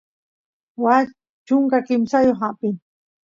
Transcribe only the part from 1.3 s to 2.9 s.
chunka kimsayoq apin